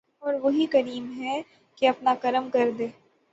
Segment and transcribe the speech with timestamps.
[0.21, 1.35] او ر وہی کریم ہے
[1.77, 2.87] کہ اپنا کرم کردے۔